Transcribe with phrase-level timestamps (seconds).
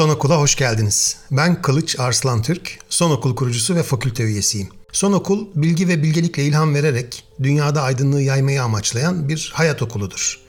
[0.00, 1.16] Son Okul'a hoş geldiniz.
[1.30, 4.68] Ben Kılıç Arslan Türk, Son Okul kurucusu ve fakülte üyesiyim.
[4.92, 10.40] Son Okul, bilgi ve bilgelikle ilham vererek dünyada aydınlığı yaymayı amaçlayan bir hayat okuludur.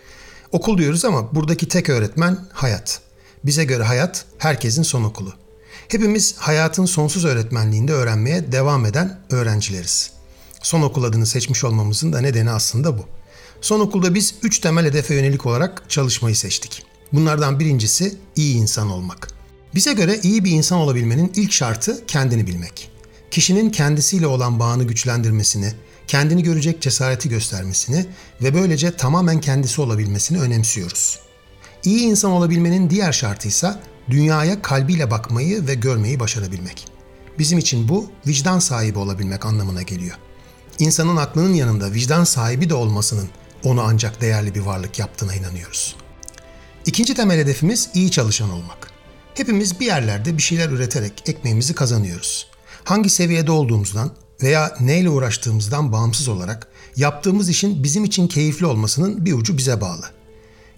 [0.52, 3.02] Okul diyoruz ama buradaki tek öğretmen hayat.
[3.46, 5.34] Bize göre hayat herkesin son okulu.
[5.88, 10.12] Hepimiz hayatın sonsuz öğretmenliğinde öğrenmeye devam eden öğrencileriz.
[10.62, 13.06] Son okul adını seçmiş olmamızın da nedeni aslında bu.
[13.62, 16.84] Son okulda biz üç temel hedefe yönelik olarak çalışmayı seçtik.
[17.14, 19.31] Bunlardan birincisi iyi insan olmak.
[19.76, 22.92] Bize göre iyi bir insan olabilmenin ilk şartı kendini bilmek.
[23.32, 25.74] Kişinin kendisiyle olan bağını güçlendirmesini,
[26.08, 28.06] kendini görecek cesareti göstermesini
[28.42, 31.20] ve böylece tamamen kendisi olabilmesini önemsiyoruz.
[31.84, 33.74] İyi insan olabilmenin diğer şartı ise
[34.10, 36.88] dünyaya kalbiyle bakmayı ve görmeyi başarabilmek.
[37.40, 40.18] Bizim için bu vicdan sahibi olabilmek anlamına geliyor.
[40.80, 43.30] İnsanın aklının yanında vicdan sahibi de olmasının
[43.64, 45.96] onu ancak değerli bir varlık yaptığına inanıyoruz.
[46.86, 48.81] İkinci temel hedefimiz iyi çalışan olmak.
[49.34, 52.48] Hepimiz bir yerlerde bir şeyler üreterek ekmeğimizi kazanıyoruz.
[52.84, 54.12] Hangi seviyede olduğumuzdan
[54.44, 60.06] veya neyle uğraştığımızdan bağımsız olarak yaptığımız işin bizim için keyifli olmasının bir ucu bize bağlı.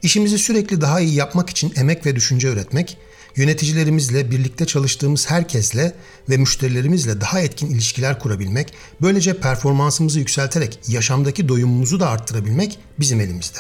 [0.02, 2.98] İşimizi sürekli daha iyi yapmak için emek ve düşünce üretmek,
[3.36, 5.96] yöneticilerimizle, birlikte çalıştığımız herkesle
[6.30, 13.60] ve müşterilerimizle daha etkin ilişkiler kurabilmek, böylece performansımızı yükselterek yaşamdaki doyumumuzu da arttırabilmek bizim elimizde.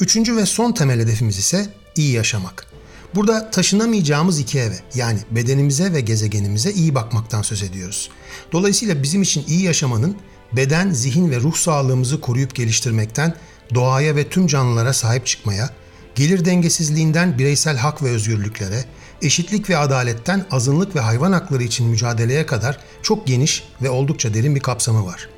[0.00, 2.75] Üçüncü ve son temel hedefimiz ise iyi yaşamak.
[3.16, 8.10] Burada taşınamayacağımız iki eve yani bedenimize ve gezegenimize iyi bakmaktan söz ediyoruz.
[8.52, 10.16] Dolayısıyla bizim için iyi yaşamanın
[10.52, 13.34] beden, zihin ve ruh sağlığımızı koruyup geliştirmekten
[13.74, 15.70] doğaya ve tüm canlılara sahip çıkmaya,
[16.14, 18.84] gelir dengesizliğinden bireysel hak ve özgürlüklere,
[19.22, 24.54] eşitlik ve adaletten azınlık ve hayvan hakları için mücadeleye kadar çok geniş ve oldukça derin
[24.54, 25.28] bir kapsamı var.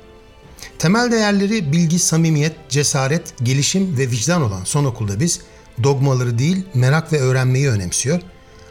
[0.79, 5.39] Temel değerleri bilgi, samimiyet, cesaret, gelişim ve vicdan olan son okulda biz
[5.83, 8.21] dogmaları değil merak ve öğrenmeyi önemsiyor,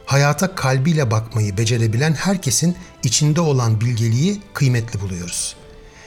[0.07, 5.57] hayata kalbiyle bakmayı becerebilen herkesin içinde olan bilgeliği kıymetli buluyoruz.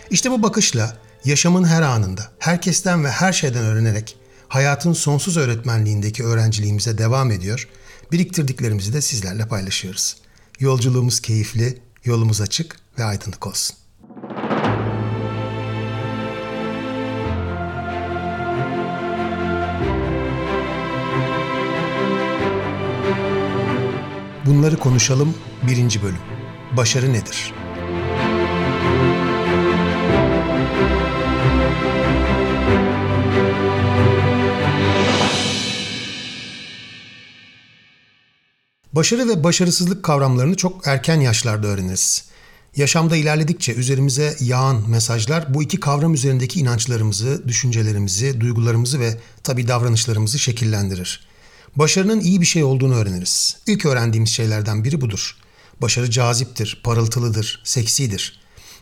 [0.10, 4.18] İşte bu bakışla yaşamın her anında, herkesten ve her şeyden öğrenerek
[4.48, 7.68] hayatın sonsuz öğretmenliğindeki öğrenciliğimize devam ediyor,
[8.12, 10.18] biriktirdiklerimizi de sizlerle paylaşıyoruz.
[10.60, 13.81] Yolculuğumuz keyifli, yolumuz açık ve aydınlık olsun.
[24.52, 25.36] Bunları konuşalım
[25.68, 26.18] birinci bölüm.
[26.78, 27.54] Başarı nedir?
[38.94, 42.26] Başarı ve başarısızlık kavramlarını çok erken yaşlarda öğreniriz.
[42.76, 50.40] Yaşamda ilerledikçe üzerimize yağan mesajlar bu iki kavram üzerindeki inançlarımızı, düşüncelerimizi, duygularımızı ve tabii davranışlarımızı
[50.40, 51.31] şekillendirir.
[51.76, 53.58] Başarının iyi bir şey olduğunu öğreniriz.
[53.68, 55.38] İlk öğrendiğimiz şeylerden biri budur.
[55.82, 58.40] Başarı caziptir, parıltılıdır, seksidir.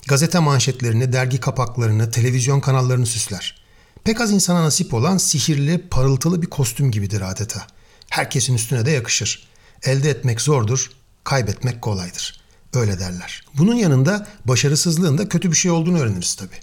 [0.08, 3.62] Gazete manşetlerini, dergi kapaklarını, televizyon kanallarını süsler.
[4.04, 7.68] Pek az insana nasip olan sihirli, parıltılı bir kostüm gibidir adeta.
[8.10, 9.48] Herkesin üstüne de yakışır.
[9.84, 10.92] Elde etmek zordur,
[11.24, 12.40] kaybetmek kolaydır.
[12.74, 13.46] Öyle derler.
[13.58, 16.60] Bunun yanında başarısızlığın da kötü bir şey olduğunu öğreniriz tabii.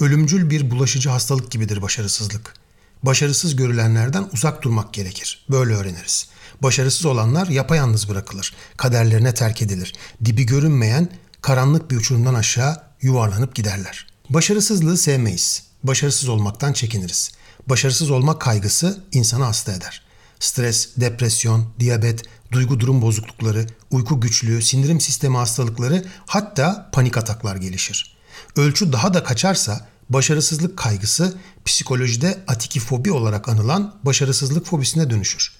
[0.00, 2.54] Ölümcül bir bulaşıcı hastalık gibidir başarısızlık.
[3.02, 5.46] Başarısız görülenlerden uzak durmak gerekir.
[5.50, 6.28] Böyle öğreniriz.
[6.62, 8.54] Başarısız olanlar yapayalnız bırakılır.
[8.76, 9.92] Kaderlerine terk edilir.
[10.24, 11.08] Dibi görünmeyen
[11.42, 14.06] karanlık bir uçurumdan aşağı yuvarlanıp giderler.
[14.30, 15.62] Başarısızlığı sevmeyiz.
[15.84, 17.32] Başarısız olmaktan çekiniriz.
[17.66, 20.02] Başarısız olmak kaygısı insanı hasta eder.
[20.40, 22.22] Stres, depresyon, diyabet,
[22.52, 28.16] duygu durum bozuklukları, uyku güçlüğü, sindirim sistemi hastalıkları hatta panik ataklar gelişir.
[28.56, 35.52] Ölçü daha da kaçarsa başarısızlık kaygısı psikolojide atikifobi olarak anılan başarısızlık fobisine dönüşür.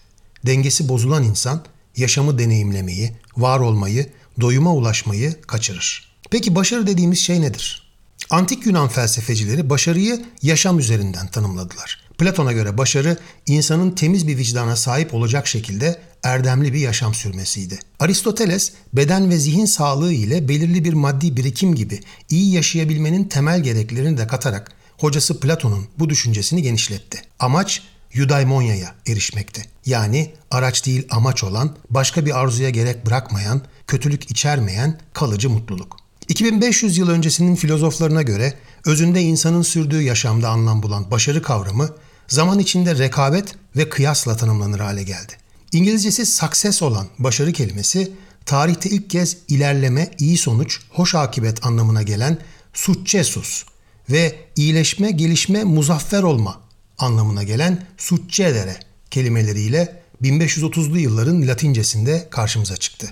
[0.46, 1.64] Dengesi bozulan insan
[1.96, 6.12] yaşamı deneyimlemeyi, var olmayı, doyuma ulaşmayı kaçırır.
[6.30, 7.92] Peki başarı dediğimiz şey nedir?
[8.30, 12.07] Antik Yunan felsefecileri başarıyı yaşam üzerinden tanımladılar.
[12.18, 13.16] Platon'a göre başarı
[13.46, 17.78] insanın temiz bir vicdana sahip olacak şekilde erdemli bir yaşam sürmesiydi.
[18.00, 24.18] Aristoteles beden ve zihin sağlığı ile belirli bir maddi birikim gibi iyi yaşayabilmenin temel gereklerini
[24.18, 27.22] de katarak hocası Platon'un bu düşüncesini genişletti.
[27.38, 27.82] Amaç
[28.14, 29.62] eudaimonia'ya erişmekti.
[29.86, 35.96] Yani araç değil amaç olan, başka bir arzuya gerek bırakmayan, kötülük içermeyen kalıcı mutluluk.
[36.28, 38.54] 2500 yıl öncesinin filozoflarına göre
[38.84, 41.90] özünde insanın sürdüğü yaşamda anlam bulan başarı kavramı
[42.28, 45.32] zaman içinde rekabet ve kıyasla tanımlanır hale geldi.
[45.72, 48.12] İngilizcesi success olan başarı kelimesi
[48.46, 52.38] tarihte ilk kez ilerleme, iyi sonuç, hoş akibet anlamına gelen
[52.74, 53.64] successus
[54.10, 56.60] ve iyileşme, gelişme, muzaffer olma
[56.98, 58.76] anlamına gelen succedere
[59.10, 63.08] kelimeleriyle 1530'lu yılların Latincesinde karşımıza çıktı.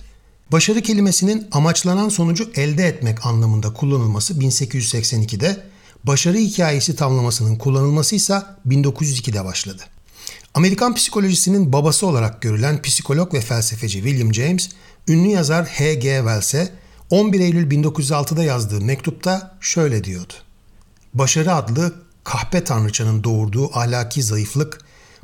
[0.53, 5.63] Başarı kelimesinin amaçlanan sonucu elde etmek anlamında kullanılması 1882'de,
[6.07, 9.83] başarı hikayesi tamlamasının kullanılması ise 1902'de başladı.
[10.55, 14.69] Amerikan psikolojisinin babası olarak görülen psikolog ve felsefeci William James,
[15.09, 16.17] ünlü yazar H.G.
[16.17, 16.73] Wells'e
[17.11, 20.33] 11 Eylül 1906'da yazdığı mektupta şöyle diyordu.
[21.15, 21.95] Başarı adlı
[22.25, 24.81] kahpe tanrıçanın doğurduğu ahlaki zayıflık,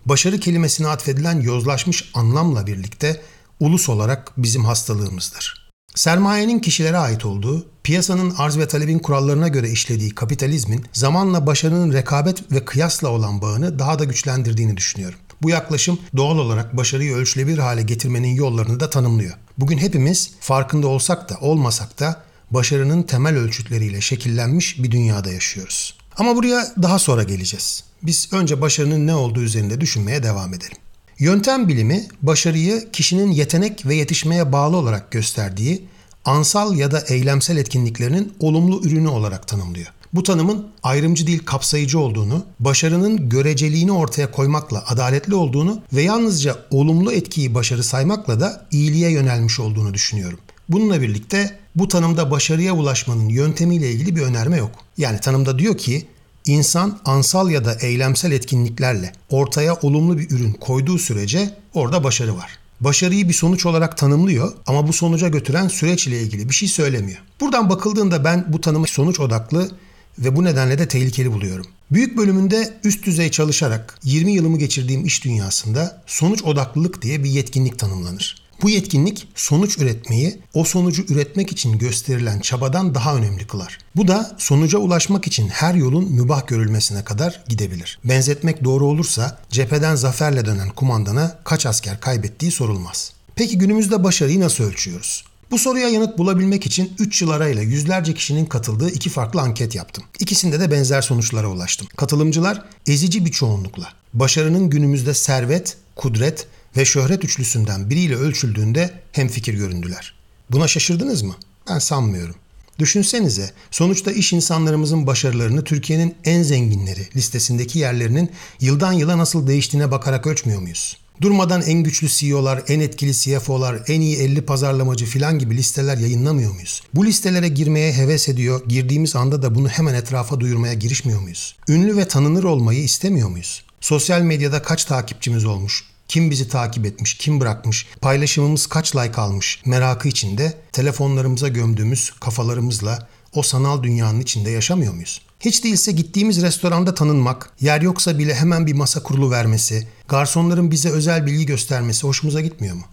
[0.06, 3.20] başarı kelimesine atfedilen yozlaşmış anlamla birlikte
[3.60, 5.61] ulus olarak bizim hastalığımızdır.
[5.94, 12.52] Sermayenin kişilere ait olduğu, piyasanın arz ve talebin kurallarına göre işlediği kapitalizmin zamanla başarının rekabet
[12.52, 15.18] ve kıyasla olan bağını daha da güçlendirdiğini düşünüyorum.
[15.42, 19.34] Bu yaklaşım doğal olarak başarıyı ölçülebilir hale getirmenin yollarını da tanımlıyor.
[19.58, 25.98] Bugün hepimiz farkında olsak da olmasak da başarının temel ölçütleriyle şekillenmiş bir dünyada yaşıyoruz.
[26.16, 27.84] Ama buraya daha sonra geleceğiz.
[28.02, 30.76] Biz önce başarının ne olduğu üzerinde düşünmeye devam edelim.
[31.18, 35.84] Yöntem bilimi başarıyı kişinin yetenek ve yetişmeye bağlı olarak gösterdiği
[36.24, 39.86] ansal ya da eylemsel etkinliklerinin olumlu ürünü olarak tanımlıyor.
[40.12, 47.12] Bu tanımın ayrımcı değil kapsayıcı olduğunu, başarının göreceliğini ortaya koymakla adaletli olduğunu ve yalnızca olumlu
[47.12, 50.38] etkiyi başarı saymakla da iyiliğe yönelmiş olduğunu düşünüyorum.
[50.68, 54.70] Bununla birlikte bu tanımda başarıya ulaşmanın yöntemiyle ilgili bir önerme yok.
[54.96, 56.06] Yani tanımda diyor ki
[56.46, 62.58] İnsan ansal ya da eylemsel etkinliklerle ortaya olumlu bir ürün koyduğu sürece orada başarı var.
[62.80, 67.18] Başarıyı bir sonuç olarak tanımlıyor ama bu sonuca götüren süreç ile ilgili bir şey söylemiyor.
[67.40, 69.70] Buradan bakıldığında ben bu tanımı sonuç odaklı
[70.18, 71.66] ve bu nedenle de tehlikeli buluyorum.
[71.90, 77.78] Büyük bölümünde üst düzey çalışarak 20 yılımı geçirdiğim iş dünyasında sonuç odaklılık diye bir yetkinlik
[77.78, 78.41] tanımlanır.
[78.62, 83.78] Bu yetkinlik sonuç üretmeyi o sonucu üretmek için gösterilen çabadan daha önemli kılar.
[83.96, 87.98] Bu da sonuca ulaşmak için her yolun mübah görülmesine kadar gidebilir.
[88.04, 93.12] Benzetmek doğru olursa cepheden zaferle dönen kumandana kaç asker kaybettiği sorulmaz.
[93.34, 95.24] Peki günümüzde başarıyı nasıl ölçüyoruz?
[95.50, 100.04] Bu soruya yanıt bulabilmek için 3 yıl arayla yüzlerce kişinin katıldığı iki farklı anket yaptım.
[100.20, 101.88] İkisinde de benzer sonuçlara ulaştım.
[101.96, 106.46] Katılımcılar ezici bir çoğunlukla başarının günümüzde servet, kudret
[106.76, 110.14] ve şöhret üçlüsünden biriyle ölçüldüğünde hemfikir göründüler.
[110.50, 111.36] Buna şaşırdınız mı?
[111.68, 112.34] Ben sanmıyorum.
[112.78, 118.30] Düşünsenize, sonuçta iş insanlarımızın başarılarını Türkiye'nin en zenginleri listesindeki yerlerinin
[118.60, 120.96] yıldan yıla nasıl değiştiğine bakarak ölçmüyor muyuz?
[121.20, 126.52] Durmadan en güçlü CEO'lar, en etkili CFO'lar, en iyi 50 pazarlamacı filan gibi listeler yayınlamıyor
[126.52, 126.82] muyuz?
[126.94, 131.56] Bu listelere girmeye heves ediyor, girdiğimiz anda da bunu hemen etrafa duyurmaya girişmiyor muyuz?
[131.68, 133.64] Ünlü ve tanınır olmayı istemiyor muyuz?
[133.80, 135.84] Sosyal medyada kaç takipçimiz olmuş?
[136.12, 143.08] Kim bizi takip etmiş, kim bırakmış, paylaşımımız kaç like almış merakı içinde telefonlarımıza gömdüğümüz kafalarımızla
[143.34, 145.22] o sanal dünyanın içinde yaşamıyor muyuz?
[145.40, 150.90] Hiç değilse gittiğimiz restoranda tanınmak, yer yoksa bile hemen bir masa kurulu vermesi, garsonların bize
[150.90, 152.84] özel bilgi göstermesi hoşumuza gitmiyor mu?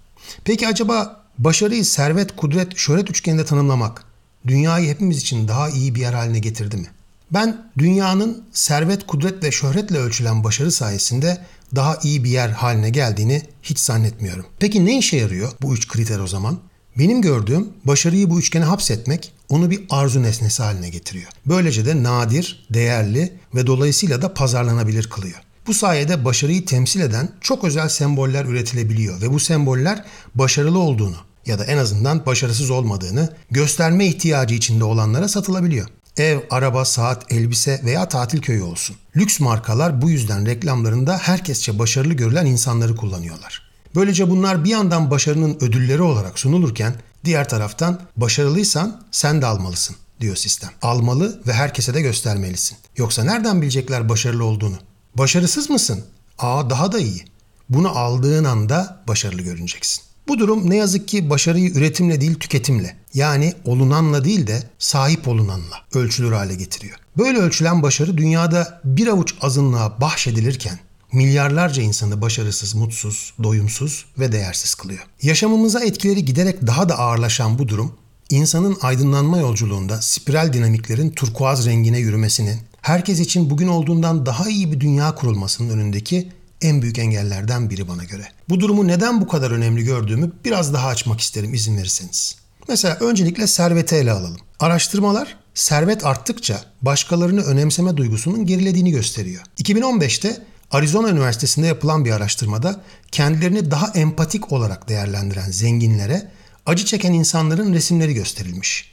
[0.44, 4.04] Peki acaba başarıyı servet, kudret, şöhret üçgeninde tanımlamak
[4.48, 6.88] dünyayı hepimiz için daha iyi bir yer haline getirdi mi?
[7.34, 11.38] Ben dünyanın servet, kudret ve şöhretle ölçülen başarı sayesinde
[11.76, 14.46] daha iyi bir yer haline geldiğini hiç zannetmiyorum.
[14.60, 16.60] Peki ne işe yarıyor bu üç kriter o zaman?
[16.98, 21.28] Benim gördüğüm başarıyı bu üçgene hapsetmek onu bir arzu nesnesi haline getiriyor.
[21.46, 25.42] Böylece de nadir, değerli ve dolayısıyla da pazarlanabilir kılıyor.
[25.68, 30.06] Bu sayede başarıyı temsil eden çok özel semboller üretilebiliyor ve bu semboller
[30.36, 35.88] başarılı olduğunu ya da en azından başarısız olmadığını gösterme ihtiyacı içinde olanlara satılabiliyor.
[36.20, 38.96] Ev, araba, saat, elbise veya tatil köyü olsun.
[39.16, 43.70] Lüks markalar bu yüzden reklamlarında herkesçe başarılı görülen insanları kullanıyorlar.
[43.96, 46.96] Böylece bunlar bir yandan başarının ödülleri olarak sunulurken
[47.26, 50.70] diğer taraftan başarılıysan sen de almalısın diyor sistem.
[50.82, 52.78] Almalı ve herkese de göstermelisin.
[52.98, 54.78] Yoksa nereden bilecekler başarılı olduğunu?
[55.16, 56.06] Başarısız mısın?
[56.40, 57.26] Aa daha da iyi.
[57.70, 60.09] Bunu aldığın anda başarılı görüneceksin.
[60.30, 65.76] Bu durum ne yazık ki başarıyı üretimle değil tüketimle yani olunanla değil de sahip olunanla
[65.94, 66.98] ölçülür hale getiriyor.
[67.18, 70.80] Böyle ölçülen başarı dünyada bir avuç azınlığa bahşedilirken
[71.12, 75.00] milyarlarca insanı başarısız, mutsuz, doyumsuz ve değersiz kılıyor.
[75.22, 77.94] Yaşamımıza etkileri giderek daha da ağırlaşan bu durum
[78.30, 84.80] insanın aydınlanma yolculuğunda spiral dinamiklerin turkuaz rengine yürümesinin, herkes için bugün olduğundan daha iyi bir
[84.80, 86.30] dünya kurulmasının önündeki
[86.62, 88.28] en büyük engellerden biri bana göre.
[88.50, 92.36] Bu durumu neden bu kadar önemli gördüğümü biraz daha açmak isterim izin verirseniz.
[92.68, 94.38] Mesela öncelikle serveti ele alalım.
[94.60, 99.42] Araştırmalar servet arttıkça başkalarını önemseme duygusunun gerilediğini gösteriyor.
[99.58, 100.38] 2015'te
[100.72, 106.32] Arizona Üniversitesi'nde yapılan bir araştırmada kendilerini daha empatik olarak değerlendiren zenginlere
[106.66, 108.92] acı çeken insanların resimleri gösterilmiş.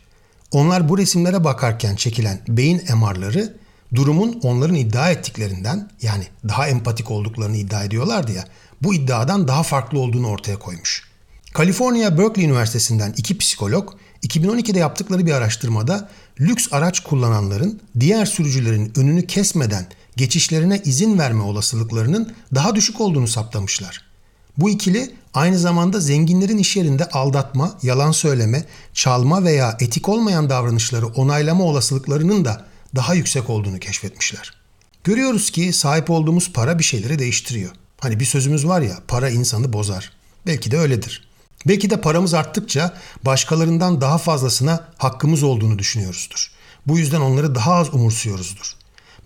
[0.52, 3.56] Onlar bu resimlere bakarken çekilen beyin MR'ları
[3.94, 8.44] durumun onların iddia ettiklerinden yani daha empatik olduklarını iddia ediyorlardı ya
[8.82, 11.02] bu iddiadan daha farklı olduğunu ortaya koymuş.
[11.54, 13.92] Kaliforniya Berkeley Üniversitesi'nden iki psikolog
[14.22, 16.08] 2012'de yaptıkları bir araştırmada
[16.40, 24.04] lüks araç kullananların diğer sürücülerin önünü kesmeden geçişlerine izin verme olasılıklarının daha düşük olduğunu saptamışlar.
[24.58, 28.64] Bu ikili aynı zamanda zenginlerin iş yerinde aldatma, yalan söyleme,
[28.94, 32.64] çalma veya etik olmayan davranışları onaylama olasılıklarının da
[32.96, 34.54] daha yüksek olduğunu keşfetmişler.
[35.04, 37.70] Görüyoruz ki sahip olduğumuz para bir şeyleri değiştiriyor.
[38.00, 40.12] Hani bir sözümüz var ya para insanı bozar.
[40.46, 41.28] Belki de öyledir.
[41.68, 46.50] Belki de paramız arttıkça başkalarından daha fazlasına hakkımız olduğunu düşünüyoruzdur.
[46.86, 48.76] Bu yüzden onları daha az umursuyoruzdur.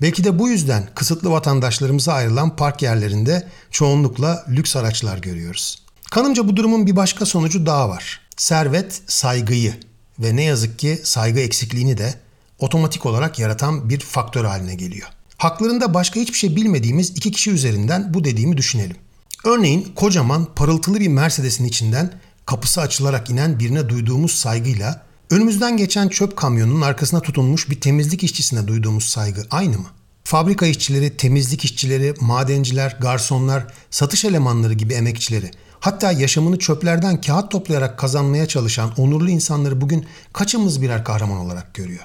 [0.02, 5.82] Belki de bu yüzden kısıtlı vatandaşlarımıza ayrılan park yerlerinde çoğunlukla lüks araçlar görüyoruz.
[6.10, 8.20] Kanımca bu durumun bir başka sonucu daha var.
[8.36, 9.74] Servet saygıyı
[10.18, 12.14] ve ne yazık ki saygı eksikliğini de
[12.58, 15.08] otomatik olarak yaratan bir faktör haline geliyor.
[15.40, 18.96] Haklarında başka hiçbir şey bilmediğimiz iki kişi üzerinden bu dediğimi düşünelim.
[19.44, 22.12] Örneğin kocaman parıltılı bir Mercedes'in içinden
[22.46, 28.68] kapısı açılarak inen birine duyduğumuz saygıyla önümüzden geçen çöp kamyonunun arkasına tutunmuş bir temizlik işçisine
[28.68, 29.86] duyduğumuz saygı aynı mı?
[30.24, 37.98] Fabrika işçileri, temizlik işçileri, madenciler, garsonlar, satış elemanları gibi emekçileri, hatta yaşamını çöplerden kağıt toplayarak
[37.98, 42.04] kazanmaya çalışan onurlu insanları bugün kaçımız birer kahraman olarak görüyor?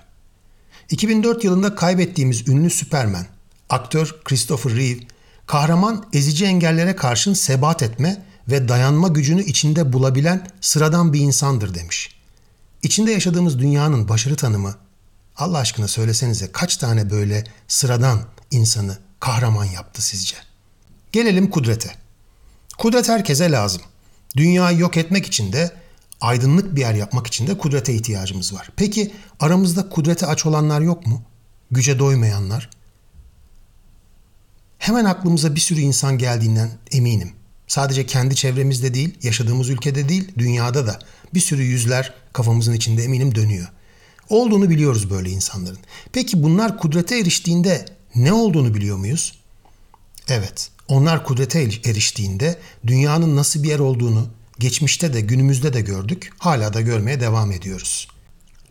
[0.89, 3.25] 2004 yılında kaybettiğimiz ünlü Superman,
[3.69, 4.99] aktör Christopher Reeve,
[5.47, 12.15] kahraman ezici engellere karşın sebat etme ve dayanma gücünü içinde bulabilen sıradan bir insandır demiş.
[12.83, 14.75] İçinde yaşadığımız dünyanın başarı tanımı,
[15.37, 18.19] Allah aşkına söylesenize kaç tane böyle sıradan
[18.51, 20.35] insanı kahraman yaptı sizce?
[21.11, 21.89] Gelelim kudrete.
[22.77, 23.81] Kudret herkese lazım.
[24.37, 25.71] Dünyayı yok etmek için de
[26.22, 28.69] aydınlık bir yer yapmak için de kudrete ihtiyacımız var.
[28.75, 31.22] Peki aramızda kudrete aç olanlar yok mu?
[31.72, 32.69] Güce doymayanlar.
[34.77, 37.31] Hemen aklımıza bir sürü insan geldiğinden eminim.
[37.67, 41.00] Sadece kendi çevremizde değil, yaşadığımız ülkede değil, dünyada da
[41.34, 43.67] bir sürü yüzler kafamızın içinde eminim dönüyor.
[44.29, 45.79] Olduğunu biliyoruz böyle insanların.
[46.13, 49.39] Peki bunlar kudrete eriştiğinde ne olduğunu biliyor muyuz?
[50.27, 54.27] Evet, onlar kudrete eriştiğinde dünyanın nasıl bir yer olduğunu
[54.59, 58.07] geçmişte de günümüzde de gördük, hala da görmeye devam ediyoruz.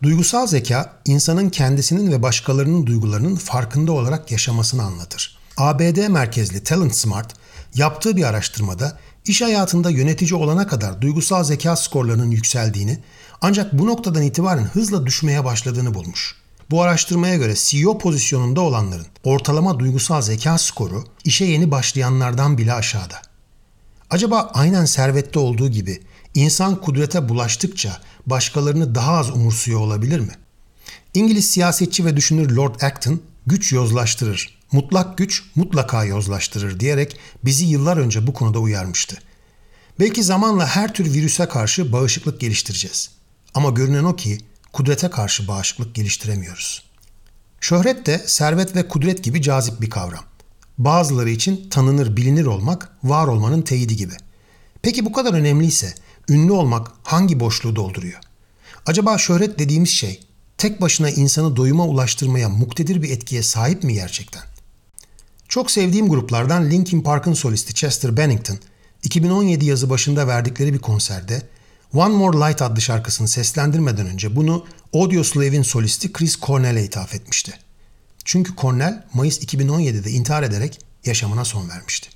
[0.03, 5.37] Duygusal zeka, insanın kendisinin ve başkalarının duygularının farkında olarak yaşamasını anlatır.
[5.57, 7.33] ABD merkezli Talent Smart
[7.75, 12.99] yaptığı bir araştırmada iş hayatında yönetici olana kadar duygusal zeka skorlarının yükseldiğini
[13.41, 16.35] ancak bu noktadan itibaren hızla düşmeye başladığını bulmuş.
[16.69, 23.21] Bu araştırmaya göre CEO pozisyonunda olanların ortalama duygusal zeka skoru işe yeni başlayanlardan bile aşağıda.
[24.09, 26.01] Acaba aynen servette olduğu gibi
[26.33, 30.33] insan kudrete bulaştıkça başkalarını daha az umursuyor olabilir mi?
[31.13, 37.97] İngiliz siyasetçi ve düşünür Lord Acton güç yozlaştırır, mutlak güç mutlaka yozlaştırır diyerek bizi yıllar
[37.97, 39.17] önce bu konuda uyarmıştı.
[39.99, 43.09] Belki zamanla her tür virüse karşı bağışıklık geliştireceğiz.
[43.53, 44.37] Ama görünen o ki
[44.73, 46.83] kudrete karşı bağışıklık geliştiremiyoruz.
[47.61, 50.23] Şöhret de servet ve kudret gibi cazip bir kavram.
[50.77, 54.13] Bazıları için tanınır, bilinir olmak var olmanın teyidi gibi.
[54.81, 55.93] Peki bu kadar önemliyse
[56.29, 58.19] ünlü olmak hangi boşluğu dolduruyor?
[58.85, 60.19] Acaba şöhret dediğimiz şey
[60.57, 64.43] tek başına insanı doyuma ulaştırmaya muktedir bir etkiye sahip mi gerçekten?
[65.49, 68.57] Çok sevdiğim gruplardan Linkin Park'ın solisti Chester Bennington
[69.03, 71.41] 2017 yazı başında verdikleri bir konserde
[71.93, 77.64] One More Light adlı şarkısını seslendirmeden önce bunu Audioslave'in solisti Chris Cornell'e ithaf etmişti.
[78.25, 82.09] Çünkü Cornell Mayıs 2017'de intihar ederek yaşamına son vermişti.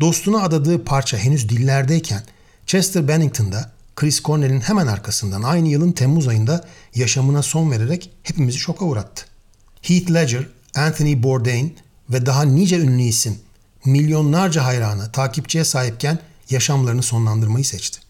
[0.00, 2.22] Dostuna adadığı parça henüz dillerdeyken
[2.66, 8.58] Chester Bennington da Chris Cornell'in hemen arkasından aynı yılın Temmuz ayında yaşamına son vererek hepimizi
[8.58, 9.24] şoka uğrattı.
[9.82, 11.76] Heath Ledger, Anthony Bourdain
[12.10, 13.38] ve daha nice ünlü isim
[13.84, 16.18] milyonlarca hayranı, takipçiye sahipken
[16.50, 18.00] yaşamlarını sonlandırmayı seçti.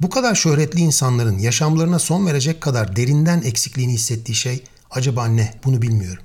[0.00, 5.54] Bu kadar şöhretli insanların yaşamlarına son verecek kadar derinden eksikliğini hissettiği şey acaba ne?
[5.64, 6.22] Bunu bilmiyorum.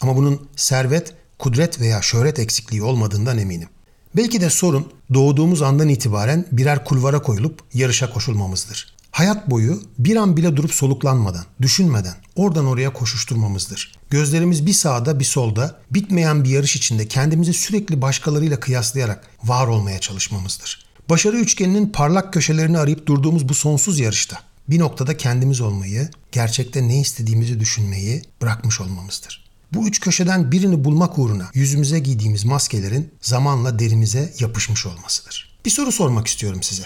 [0.00, 3.68] Ama bunun servet, kudret veya şöhret eksikliği olmadığından eminim.
[4.16, 8.96] Belki de sorun doğduğumuz andan itibaren birer kulvara koyulup yarışa koşulmamızdır.
[9.10, 13.98] Hayat boyu bir an bile durup soluklanmadan, düşünmeden oradan oraya koşuşturmamızdır.
[14.10, 19.98] Gözlerimiz bir sağda bir solda bitmeyen bir yarış içinde kendimizi sürekli başkalarıyla kıyaslayarak var olmaya
[19.98, 20.86] çalışmamızdır.
[21.10, 24.38] Başarı üçgeninin parlak köşelerini arayıp durduğumuz bu sonsuz yarışta
[24.68, 29.45] bir noktada kendimiz olmayı, gerçekte ne istediğimizi düşünmeyi bırakmış olmamızdır.
[29.72, 35.58] Bu üç köşeden birini bulmak uğruna yüzümüze giydiğimiz maskelerin zamanla derimize yapışmış olmasıdır.
[35.64, 36.84] Bir soru sormak istiyorum size.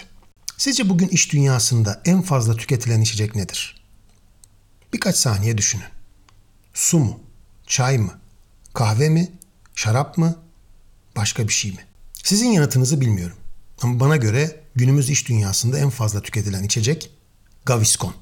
[0.56, 3.84] Sizce bugün iş dünyasında en fazla tüketilen içecek nedir?
[4.92, 5.84] Birkaç saniye düşünün.
[6.74, 7.20] Su mu?
[7.66, 8.12] Çay mı?
[8.74, 9.32] Kahve mi?
[9.74, 10.36] Şarap mı?
[11.16, 11.84] Başka bir şey mi?
[12.24, 13.36] Sizin yanıtınızı bilmiyorum.
[13.82, 17.10] Ama bana göre günümüz iş dünyasında en fazla tüketilen içecek
[17.64, 18.14] Gaviscon.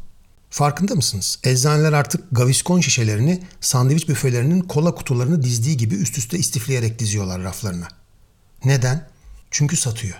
[0.50, 1.38] Farkında mısınız?
[1.44, 7.88] Eczaneler artık Gaviscon şişelerini sandviç büfelerinin kola kutularını dizdiği gibi üst üste istifleyerek diziyorlar raflarına.
[8.64, 9.08] Neden?
[9.50, 10.16] Çünkü satıyor.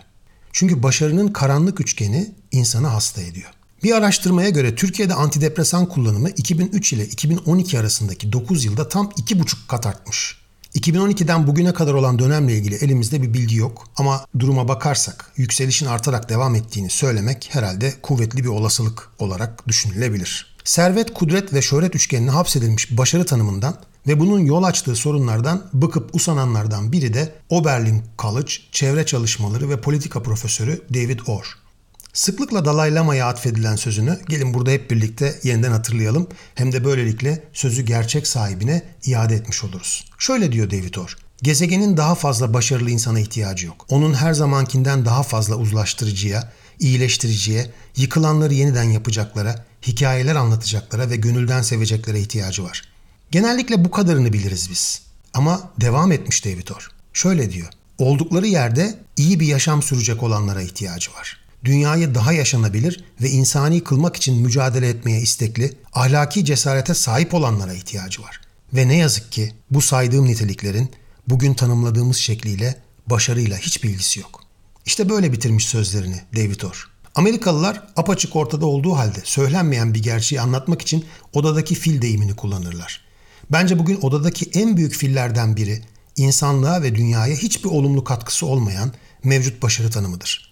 [0.53, 3.51] Çünkü başarının karanlık üçgeni insanı hasta ediyor.
[3.83, 9.87] Bir araştırmaya göre Türkiye'de antidepresan kullanımı 2003 ile 2012 arasındaki 9 yılda tam 2,5 kat
[9.87, 10.39] artmış.
[10.75, 16.29] 2012'den bugüne kadar olan dönemle ilgili elimizde bir bilgi yok ama duruma bakarsak yükselişin artarak
[16.29, 20.57] devam ettiğini söylemek herhalde kuvvetli bir olasılık olarak düşünülebilir.
[20.65, 23.75] Servet, kudret ve şöhret üçgenine hapsedilmiş başarı tanımından
[24.07, 30.23] ve bunun yol açtığı sorunlardan bıkıp usananlardan biri de Oberlin College çevre çalışmaları ve politika
[30.23, 31.68] profesörü David Orr.
[32.13, 36.29] Sıklıkla Dalai Lama'ya atfedilen sözünü gelin burada hep birlikte yeniden hatırlayalım.
[36.55, 40.05] Hem de böylelikle sözü gerçek sahibine iade etmiş oluruz.
[40.19, 41.17] Şöyle diyor David Orr.
[41.43, 43.87] Gezegenin daha fazla başarılı insana ihtiyacı yok.
[43.89, 52.21] Onun her zamankinden daha fazla uzlaştırıcıya, iyileştiriciye, yıkılanları yeniden yapacaklara, hikayeler anlatacaklara ve gönülden seveceklere
[52.21, 52.83] ihtiyacı var.
[53.31, 55.03] Genellikle bu kadarını biliriz biz.
[55.35, 56.91] Ama devam etmiş David Orr.
[57.13, 57.69] Şöyle diyor.
[57.99, 64.17] Oldukları yerde iyi bir yaşam sürecek olanlara ihtiyacı var dünyayı daha yaşanabilir ve insani kılmak
[64.17, 68.41] için mücadele etmeye istekli, ahlaki cesarete sahip olanlara ihtiyacı var.
[68.73, 70.91] Ve ne yazık ki bu saydığım niteliklerin
[71.29, 74.41] bugün tanımladığımız şekliyle başarıyla hiçbir ilgisi yok.
[74.87, 76.89] İşte böyle bitirmiş sözlerini David Orr.
[77.15, 83.05] Amerikalılar apaçık ortada olduğu halde söylenmeyen bir gerçeği anlatmak için odadaki fil deyimini kullanırlar.
[83.53, 85.83] Bence bugün odadaki en büyük fillerden biri
[86.17, 88.93] insanlığa ve dünyaya hiçbir olumlu katkısı olmayan
[89.25, 90.48] mevcut başarı tanımıdır.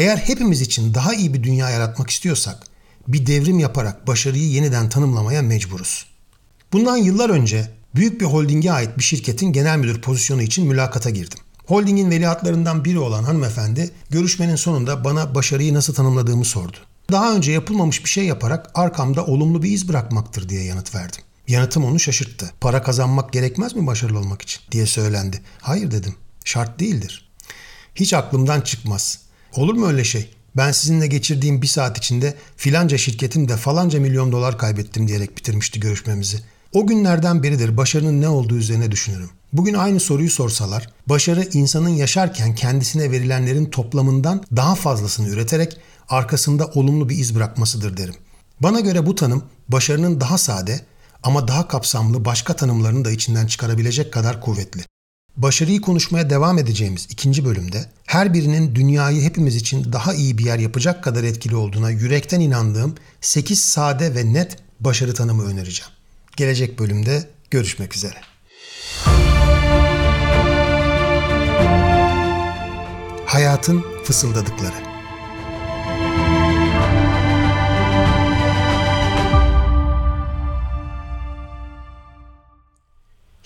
[0.00, 2.66] Eğer hepimiz için daha iyi bir dünya yaratmak istiyorsak
[3.08, 6.06] bir devrim yaparak başarıyı yeniden tanımlamaya mecburuz.
[6.72, 11.38] Bundan yıllar önce büyük bir holdinge ait bir şirketin genel müdür pozisyonu için mülakata girdim.
[11.66, 16.76] Holdingin veliahtlarından biri olan hanımefendi görüşmenin sonunda bana başarıyı nasıl tanımladığımı sordu.
[17.12, 21.22] Daha önce yapılmamış bir şey yaparak arkamda olumlu bir iz bırakmaktır diye yanıt verdim.
[21.48, 22.50] Yanıtım onu şaşırttı.
[22.60, 25.40] Para kazanmak gerekmez mi başarılı olmak için diye söylendi.
[25.60, 26.14] Hayır dedim.
[26.44, 27.30] Şart değildir.
[27.94, 29.29] Hiç aklımdan çıkmaz.
[29.56, 30.30] Olur mu öyle şey?
[30.56, 36.38] Ben sizinle geçirdiğim bir saat içinde filanca şirketimde falanca milyon dolar kaybettim diyerek bitirmişti görüşmemizi.
[36.72, 39.30] O günlerden beridir başarının ne olduğu üzerine düşünürüm.
[39.52, 45.76] Bugün aynı soruyu sorsalar, başarı insanın yaşarken kendisine verilenlerin toplamından daha fazlasını üreterek
[46.08, 48.14] arkasında olumlu bir iz bırakmasıdır derim.
[48.60, 50.80] Bana göre bu tanım başarının daha sade
[51.22, 54.82] ama daha kapsamlı başka tanımlarını da içinden çıkarabilecek kadar kuvvetli.
[55.36, 60.58] Başarıyı konuşmaya devam edeceğimiz ikinci bölümde her birinin dünyayı hepimiz için daha iyi bir yer
[60.58, 65.92] yapacak kadar etkili olduğuna yürekten inandığım 8 sade ve net başarı tanımı önereceğim.
[66.36, 68.16] Gelecek bölümde görüşmek üzere.
[73.26, 74.89] Hayatın fısıldadıkları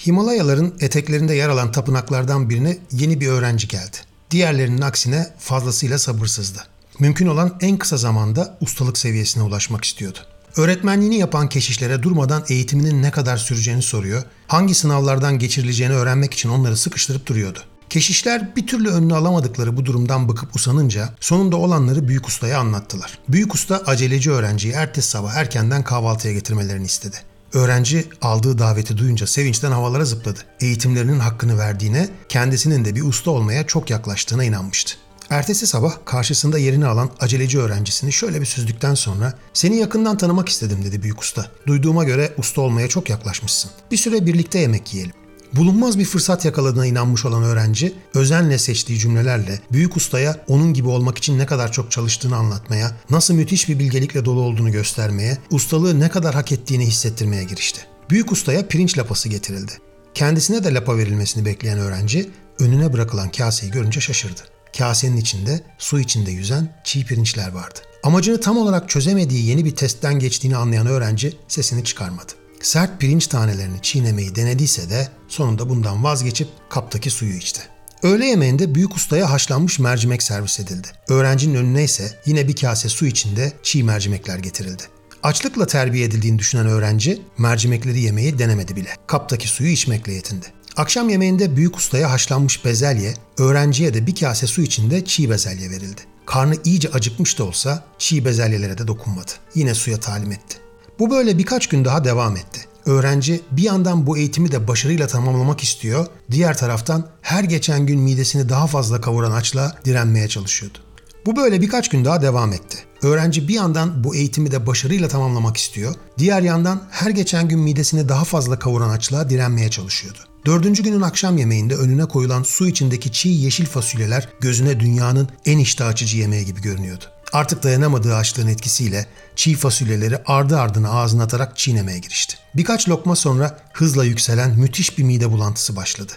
[0.07, 3.97] Himalayaların eteklerinde yer alan tapınaklardan birine yeni bir öğrenci geldi.
[4.31, 6.59] Diğerlerinin aksine fazlasıyla sabırsızdı.
[6.99, 10.19] Mümkün olan en kısa zamanda ustalık seviyesine ulaşmak istiyordu.
[10.57, 16.77] Öğretmenliğini yapan keşişlere durmadan eğitiminin ne kadar süreceğini soruyor, hangi sınavlardan geçirileceğini öğrenmek için onları
[16.77, 17.59] sıkıştırıp duruyordu.
[17.91, 23.19] Keşişler bir türlü önünü alamadıkları bu durumdan bıkıp usanınca sonunda olanları büyük ustaya anlattılar.
[23.29, 27.17] Büyük usta aceleci öğrenciyi ertesi sabah erkenden kahvaltıya getirmelerini istedi.
[27.55, 30.39] Öğrenci aldığı daveti duyunca sevinçten havalara zıpladı.
[30.61, 34.95] Eğitimlerinin hakkını verdiğine, kendisinin de bir usta olmaya çok yaklaştığına inanmıştı.
[35.31, 40.85] Ertesi sabah karşısında yerini alan aceleci öğrencisini şöyle bir süzdükten sonra ''Seni yakından tanımak istedim''
[40.85, 41.47] dedi büyük usta.
[41.67, 43.71] ''Duyduğuma göre usta olmaya çok yaklaşmışsın.
[43.91, 45.24] Bir süre birlikte yemek yiyelim.''
[45.57, 51.19] Bulunmaz bir fırsat yakaladığına inanmış olan öğrenci, özenle seçtiği cümlelerle büyük ustaya onun gibi olmak
[51.19, 56.09] için ne kadar çok çalıştığını anlatmaya, nasıl müthiş bir bilgelikle dolu olduğunu göstermeye, ustalığı ne
[56.09, 57.81] kadar hak ettiğini hissettirmeye girişti.
[58.11, 59.73] Büyük ustaya pirinç lapası getirildi.
[60.15, 64.41] Kendisine de lapa verilmesini bekleyen öğrenci önüne bırakılan kaseyi görünce şaşırdı.
[64.79, 67.79] Kasenin içinde su içinde yüzen çiğ pirinçler vardı.
[68.03, 72.33] Amacını tam olarak çözemediği yeni bir testten geçtiğini anlayan öğrenci sesini çıkarmadı
[72.65, 77.61] sert pirinç tanelerini çiğnemeyi denediyse de sonunda bundan vazgeçip kaptaki suyu içti.
[78.03, 80.89] Öğle yemeğinde büyük ustaya haşlanmış mercimek servis edildi.
[81.09, 84.83] Öğrencinin önüne ise yine bir kase su içinde çiğ mercimekler getirildi.
[85.23, 88.89] Açlıkla terbiye edildiğini düşünen öğrenci mercimekleri yemeyi denemedi bile.
[89.07, 90.47] Kaptaki suyu içmekle yetindi.
[90.77, 96.01] Akşam yemeğinde büyük ustaya haşlanmış bezelye, öğrenciye de bir kase su içinde çiğ bezelye verildi.
[96.27, 99.31] Karnı iyice acıkmış da olsa çiğ bezelyelere de dokunmadı.
[99.55, 100.57] Yine suya talim etti.
[100.99, 102.61] Bu böyle birkaç gün daha devam etti.
[102.87, 108.49] Öğrenci bir yandan bu eğitimi de başarıyla tamamlamak istiyor, diğer taraftan her geçen gün midesini
[108.49, 110.79] daha fazla kavuran açla direnmeye çalışıyordu.
[111.27, 112.79] Bu böyle birkaç gün daha devam etti.
[113.03, 118.09] Öğrenci bir yandan bu eğitimi de başarıyla tamamlamak istiyor, diğer yandan her geçen gün midesini
[118.09, 120.19] daha fazla kavuran açlığa direnmeye çalışıyordu.
[120.47, 125.87] Dördüncü günün akşam yemeğinde önüne koyulan su içindeki çiğ yeşil fasulyeler gözüne dünyanın en iştah
[125.87, 127.05] açıcı yemeği gibi görünüyordu.
[127.33, 132.37] Artık dayanamadığı açlığın etkisiyle çiğ fasulyeleri ardı ardına ağzına atarak çiğnemeye girişti.
[132.55, 136.13] Birkaç lokma sonra hızla yükselen müthiş bir mide bulantısı başladı.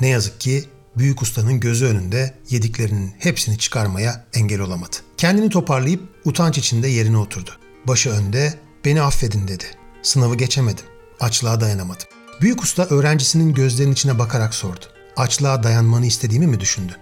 [0.00, 0.64] Ne yazık ki
[0.96, 4.96] büyük ustanın gözü önünde yediklerinin hepsini çıkarmaya engel olamadı.
[5.16, 7.50] Kendini toparlayıp utanç içinde yerine oturdu.
[7.84, 8.54] Başı önde,
[8.84, 9.64] beni affedin dedi.
[10.02, 10.84] Sınavı geçemedim.
[11.20, 12.06] Açlığa dayanamadım.
[12.40, 14.84] Büyük usta öğrencisinin gözlerinin içine bakarak sordu.
[15.16, 16.96] Açlığa dayanmanı istediğimi mi düşündün?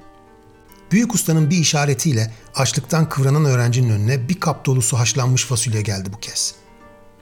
[0.90, 6.20] Büyük ustanın bir işaretiyle açlıktan kıvranan öğrencinin önüne bir kap dolusu haşlanmış fasulye geldi bu
[6.20, 6.54] kez.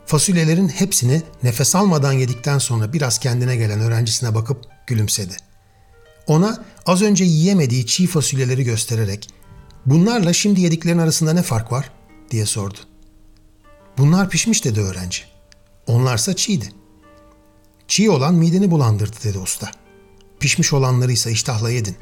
[0.07, 5.37] Fasulyelerin hepsini nefes almadan yedikten sonra biraz kendine gelen öğrencisine bakıp gülümsedi.
[6.27, 9.31] Ona az önce yiyemediği çiğ fasulyeleri göstererek
[9.87, 11.93] "Bunlarla şimdi yediklerin arasında ne fark var?"
[12.31, 12.79] diye sordu.
[13.99, 15.23] "Bunlar pişmiş." dedi öğrenci.
[15.87, 16.73] "Onlarsa çiğdi."
[17.89, 19.71] Çiğ olan mideni bulandırdı dedi usta.
[20.41, 21.97] Pişmiş olanları ise iştahla yedin.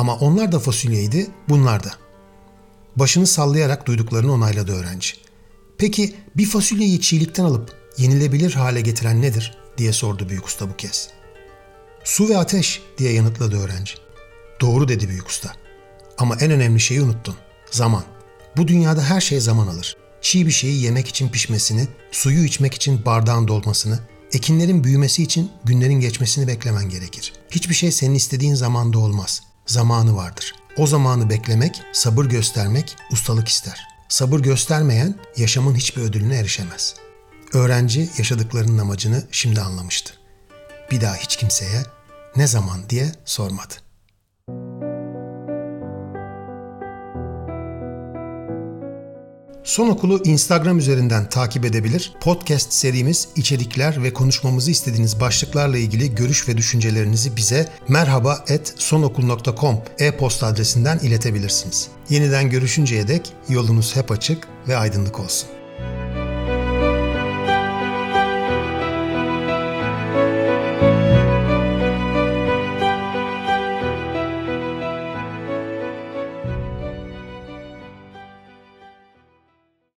[0.00, 1.90] Ama onlar da fasulyeydi, bunlar da.
[2.96, 5.14] Başını sallayarak duyduklarını onayladı öğrenci.
[5.78, 11.08] Peki bir fasulyeyi çiğlikten alıp yenilebilir hale getiren nedir diye sordu büyük usta bu kez.
[12.04, 13.94] Su ve ateş diye yanıtladı öğrenci.
[14.60, 15.52] Doğru dedi büyük usta.
[16.18, 17.36] Ama en önemli şeyi unuttun.
[17.70, 18.04] Zaman.
[18.56, 19.96] Bu dünyada her şey zaman alır.
[20.20, 23.98] Çiğ bir şeyi yemek için pişmesini, suyu içmek için bardağın dolmasını,
[24.32, 27.32] ekinlerin büyümesi için günlerin geçmesini beklemen gerekir.
[27.50, 29.49] Hiçbir şey senin istediğin zamanda olmaz.
[29.70, 30.54] Zamanı vardır.
[30.76, 33.88] O zamanı beklemek, sabır göstermek ustalık ister.
[34.08, 36.94] Sabır göstermeyen yaşamın hiçbir ödülüne erişemez.
[37.52, 40.14] Öğrenci yaşadıklarının amacını şimdi anlamıştı.
[40.90, 41.82] Bir daha hiç kimseye
[42.36, 43.74] ne zaman diye sormadı.
[49.70, 52.12] Son Okulu Instagram üzerinden takip edebilir.
[52.20, 60.98] Podcast serimiz, içerikler ve konuşmamızı istediğiniz başlıklarla ilgili görüş ve düşüncelerinizi bize merhaba@sonokul.com e-posta adresinden
[60.98, 61.88] iletebilirsiniz.
[62.08, 65.48] Yeniden görüşünceye dek yolunuz hep açık ve aydınlık olsun.